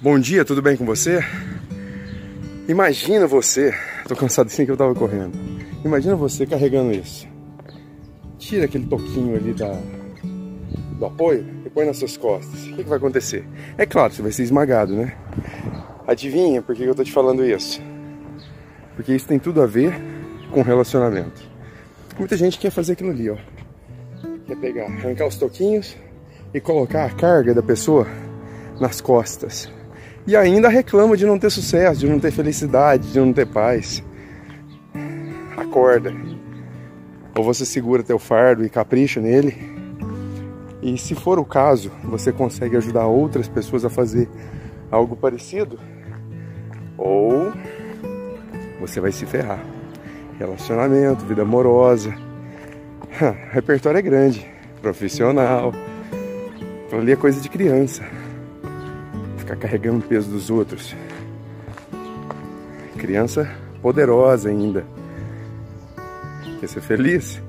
Bom 0.00 0.16
dia, 0.16 0.44
tudo 0.44 0.62
bem 0.62 0.76
com 0.76 0.86
você? 0.86 1.18
Imagina 2.68 3.26
você, 3.26 3.74
tô 4.06 4.14
cansado 4.14 4.46
assim 4.46 4.64
que 4.64 4.70
eu 4.70 4.76
tava 4.76 4.94
correndo. 4.94 5.36
Imagina 5.84 6.14
você 6.14 6.46
carregando 6.46 6.92
isso. 6.92 7.26
Tira 8.38 8.66
aquele 8.66 8.86
toquinho 8.86 9.34
ali 9.34 9.52
da, 9.52 9.76
do 10.96 11.04
apoio 11.04 11.44
e 11.66 11.68
põe 11.68 11.84
nas 11.84 11.96
suas 11.96 12.16
costas. 12.16 12.68
O 12.68 12.76
que, 12.76 12.84
que 12.84 12.88
vai 12.88 12.98
acontecer? 12.98 13.44
É 13.76 13.84
claro, 13.84 14.12
você 14.12 14.22
vai 14.22 14.30
ser 14.30 14.44
esmagado, 14.44 14.94
né? 14.94 15.16
Adivinha 16.06 16.62
por 16.62 16.76
que 16.76 16.84
eu 16.84 16.94
tô 16.94 17.02
te 17.02 17.10
falando 17.10 17.44
isso? 17.44 17.82
Porque 18.94 19.12
isso 19.12 19.26
tem 19.26 19.40
tudo 19.40 19.60
a 19.60 19.66
ver 19.66 20.00
com 20.52 20.62
relacionamento. 20.62 21.42
Muita 22.16 22.36
gente 22.36 22.56
quer 22.56 22.70
fazer 22.70 22.92
aquilo 22.92 23.10
ali, 23.10 23.30
ó. 23.30 23.36
Quer 24.46 24.56
pegar, 24.58 24.84
arrancar 24.84 25.26
os 25.26 25.34
toquinhos 25.34 25.96
e 26.54 26.60
colocar 26.60 27.04
a 27.04 27.10
carga 27.10 27.52
da 27.52 27.64
pessoa 27.64 28.06
nas 28.78 29.00
costas 29.00 29.68
e 30.28 30.36
ainda 30.36 30.68
reclama 30.68 31.16
de 31.16 31.24
não 31.24 31.38
ter 31.38 31.48
sucesso, 31.48 32.00
de 32.00 32.06
não 32.06 32.20
ter 32.20 32.30
felicidade, 32.30 33.10
de 33.10 33.18
não 33.18 33.32
ter 33.32 33.46
paz. 33.46 34.04
Acorda. 35.56 36.14
Ou 37.34 37.42
você 37.42 37.64
segura 37.64 38.02
teu 38.02 38.18
fardo 38.18 38.62
e 38.62 38.68
capricha 38.68 39.22
nele. 39.22 39.56
E 40.82 40.98
se 40.98 41.14
for 41.14 41.38
o 41.38 41.46
caso, 41.46 41.90
você 42.04 42.30
consegue 42.30 42.76
ajudar 42.76 43.06
outras 43.06 43.48
pessoas 43.48 43.86
a 43.86 43.88
fazer 43.88 44.28
algo 44.90 45.16
parecido. 45.16 45.80
Ou 46.98 47.50
você 48.82 49.00
vai 49.00 49.12
se 49.12 49.24
ferrar. 49.24 49.64
Relacionamento, 50.38 51.24
vida 51.24 51.40
amorosa. 51.40 52.14
repertório 53.50 53.96
é 53.96 54.02
grande. 54.02 54.46
Profissional. 54.82 55.72
Ali 56.92 57.12
é 57.12 57.16
coisa 57.16 57.40
de 57.40 57.48
criança 57.48 58.27
ficar 59.48 59.56
carregando 59.56 59.98
o 59.98 60.02
peso 60.02 60.30
dos 60.30 60.50
outros. 60.50 60.94
Criança 62.98 63.50
poderosa 63.80 64.50
ainda. 64.50 64.84
Quer 66.60 66.68
ser 66.68 66.82
feliz? 66.82 67.40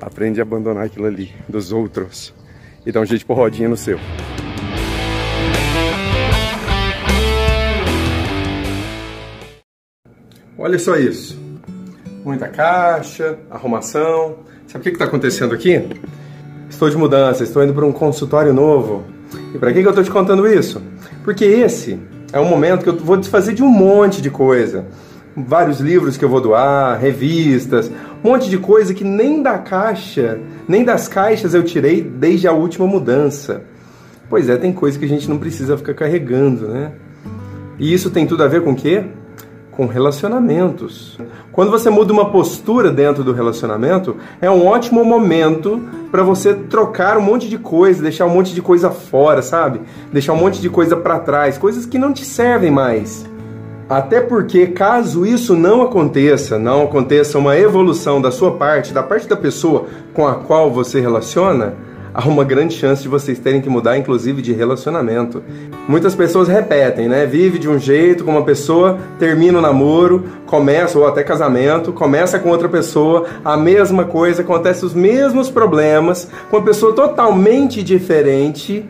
Aprende 0.00 0.38
a 0.38 0.44
abandonar 0.44 0.84
aquilo 0.84 1.06
ali, 1.06 1.32
dos 1.48 1.72
outros. 1.72 2.32
E 2.86 2.92
dá 2.92 3.00
um 3.00 3.04
jeito 3.04 3.26
pôr 3.26 3.34
rodinha 3.34 3.68
no 3.68 3.76
seu. 3.76 3.98
Olha 10.56 10.78
só 10.78 10.96
isso. 10.96 11.36
Muita 12.24 12.46
caixa, 12.48 13.36
arrumação. 13.50 14.38
Sabe 14.68 14.80
o 14.80 14.82
que 14.82 14.90
está 14.90 15.06
acontecendo 15.06 15.54
aqui? 15.54 15.82
Estou 16.70 16.88
de 16.88 16.96
mudança, 16.96 17.42
estou 17.42 17.64
indo 17.64 17.74
para 17.74 17.86
um 17.86 17.92
consultório 17.92 18.52
novo. 18.52 19.17
E 19.54 19.58
para 19.58 19.72
que, 19.72 19.80
que 19.80 19.86
eu 19.86 19.90
estou 19.90 20.04
te 20.04 20.10
contando 20.10 20.46
isso? 20.46 20.82
Porque 21.24 21.44
esse 21.44 21.98
é 22.32 22.38
um 22.38 22.44
momento 22.44 22.82
que 22.82 22.88
eu 22.88 22.96
vou 22.96 23.16
desfazer 23.16 23.54
de 23.54 23.62
um 23.62 23.68
monte 23.68 24.20
de 24.20 24.30
coisa. 24.30 24.86
Vários 25.36 25.80
livros 25.80 26.16
que 26.16 26.24
eu 26.24 26.28
vou 26.28 26.40
doar, 26.40 26.98
revistas, 26.98 27.90
um 28.24 28.30
monte 28.30 28.50
de 28.50 28.58
coisa 28.58 28.92
que 28.92 29.04
nem 29.04 29.42
da 29.42 29.58
caixa, 29.58 30.38
nem 30.66 30.84
das 30.84 31.06
caixas 31.06 31.54
eu 31.54 31.62
tirei 31.62 32.02
desde 32.02 32.48
a 32.48 32.52
última 32.52 32.86
mudança. 32.86 33.62
Pois 34.28 34.48
é, 34.48 34.56
tem 34.56 34.72
coisa 34.72 34.98
que 34.98 35.04
a 35.04 35.08
gente 35.08 35.28
não 35.28 35.38
precisa 35.38 35.76
ficar 35.76 35.94
carregando, 35.94 36.68
né? 36.68 36.92
E 37.78 37.94
isso 37.94 38.10
tem 38.10 38.26
tudo 38.26 38.42
a 38.42 38.48
ver 38.48 38.62
com 38.62 38.72
o 38.72 38.76
quê? 38.76 39.04
com 39.78 39.86
relacionamentos. 39.86 41.16
Quando 41.58 41.72
você 41.72 41.90
muda 41.90 42.12
uma 42.12 42.30
postura 42.30 42.88
dentro 42.88 43.24
do 43.24 43.32
relacionamento, 43.32 44.14
é 44.40 44.48
um 44.48 44.64
ótimo 44.64 45.04
momento 45.04 45.82
para 46.08 46.22
você 46.22 46.54
trocar 46.54 47.18
um 47.18 47.20
monte 47.20 47.48
de 47.48 47.58
coisa, 47.58 48.00
deixar 48.00 48.26
um 48.26 48.30
monte 48.30 48.54
de 48.54 48.62
coisa 48.62 48.90
fora, 48.90 49.42
sabe? 49.42 49.80
Deixar 50.12 50.34
um 50.34 50.36
monte 50.36 50.60
de 50.60 50.70
coisa 50.70 50.96
para 50.96 51.18
trás, 51.18 51.58
coisas 51.58 51.84
que 51.84 51.98
não 51.98 52.12
te 52.12 52.24
servem 52.24 52.70
mais. 52.70 53.28
Até 53.90 54.20
porque, 54.20 54.68
caso 54.68 55.26
isso 55.26 55.56
não 55.56 55.82
aconteça, 55.82 56.60
não 56.60 56.84
aconteça 56.84 57.36
uma 57.36 57.58
evolução 57.58 58.22
da 58.22 58.30
sua 58.30 58.52
parte, 58.52 58.92
da 58.92 59.02
parte 59.02 59.26
da 59.26 59.36
pessoa 59.36 59.86
com 60.14 60.28
a 60.28 60.36
qual 60.36 60.70
você 60.70 61.00
relaciona, 61.00 61.74
há 62.18 62.26
uma 62.26 62.42
grande 62.42 62.74
chance 62.74 63.00
de 63.00 63.08
vocês 63.08 63.38
terem 63.38 63.60
que 63.60 63.70
mudar, 63.70 63.96
inclusive, 63.96 64.42
de 64.42 64.52
relacionamento. 64.52 65.40
Muitas 65.86 66.16
pessoas 66.16 66.48
repetem, 66.48 67.08
né? 67.08 67.24
Vive 67.24 67.60
de 67.60 67.68
um 67.68 67.78
jeito 67.78 68.24
com 68.24 68.32
uma 68.32 68.42
pessoa, 68.42 68.98
termina 69.20 69.60
o 69.60 69.62
namoro, 69.62 70.24
começa, 70.44 70.98
ou 70.98 71.06
até 71.06 71.22
casamento, 71.22 71.92
começa 71.92 72.36
com 72.40 72.48
outra 72.48 72.68
pessoa, 72.68 73.24
a 73.44 73.56
mesma 73.56 74.04
coisa, 74.04 74.42
acontece 74.42 74.84
os 74.84 74.94
mesmos 74.94 75.48
problemas, 75.48 76.28
com 76.50 76.56
uma 76.56 76.64
pessoa 76.64 76.92
totalmente 76.92 77.84
diferente, 77.84 78.84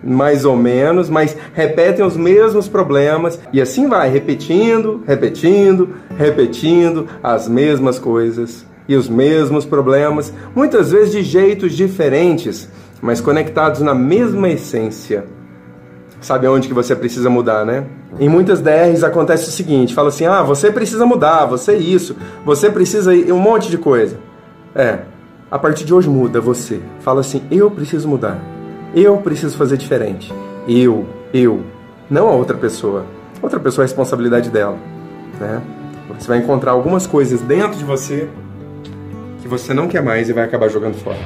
mais 0.00 0.44
ou 0.44 0.56
menos, 0.56 1.10
mas 1.10 1.36
repetem 1.52 2.04
os 2.04 2.16
mesmos 2.16 2.68
problemas 2.68 3.40
e 3.52 3.60
assim 3.60 3.88
vai, 3.88 4.08
repetindo, 4.08 5.02
repetindo, 5.04 5.88
repetindo 6.16 7.08
as 7.24 7.48
mesmas 7.48 7.98
coisas 7.98 8.70
e 8.88 8.96
os 8.96 9.08
mesmos 9.08 9.64
problemas, 9.64 10.32
muitas 10.54 10.90
vezes 10.90 11.12
de 11.12 11.22
jeitos 11.22 11.72
diferentes, 11.72 12.68
mas 13.00 13.20
conectados 13.20 13.80
na 13.80 13.94
mesma 13.94 14.48
essência. 14.48 15.24
Sabe 16.20 16.46
aonde 16.46 16.68
que 16.68 16.74
você 16.74 16.94
precisa 16.94 17.28
mudar, 17.28 17.64
né? 17.64 17.84
Em 18.20 18.28
muitas 18.28 18.60
DRs 18.60 19.02
acontece 19.02 19.48
o 19.48 19.52
seguinte, 19.52 19.94
fala 19.94 20.08
assim: 20.08 20.26
"Ah, 20.26 20.42
você 20.42 20.70
precisa 20.70 21.04
mudar, 21.04 21.46
você 21.46 21.76
isso, 21.76 22.16
você 22.44 22.70
precisa 22.70 23.12
um 23.12 23.38
monte 23.38 23.68
de 23.70 23.78
coisa". 23.78 24.16
É, 24.74 25.00
a 25.50 25.58
partir 25.58 25.84
de 25.84 25.92
hoje 25.92 26.08
muda 26.08 26.40
você. 26.40 26.80
Fala 27.00 27.20
assim: 27.20 27.42
"Eu 27.50 27.70
preciso 27.70 28.08
mudar. 28.08 28.38
Eu 28.94 29.16
preciso 29.18 29.56
fazer 29.56 29.76
diferente. 29.76 30.32
Eu, 30.68 31.06
eu, 31.34 31.62
não 32.08 32.28
a 32.28 32.32
outra 32.32 32.56
pessoa. 32.56 33.04
Outra 33.40 33.58
pessoa 33.58 33.84
é 33.84 33.86
responsabilidade 33.86 34.48
dela, 34.50 34.78
né? 35.40 35.60
Você 36.18 36.28
vai 36.28 36.38
encontrar 36.38 36.72
algumas 36.72 37.06
coisas 37.06 37.40
dentro 37.40 37.76
de 37.76 37.84
você 37.84 38.28
você 39.52 39.74
não 39.74 39.86
quer 39.86 40.02
mais 40.02 40.30
e 40.30 40.32
vai 40.32 40.44
acabar 40.44 40.70
jogando 40.70 40.94
fora. 40.94 41.18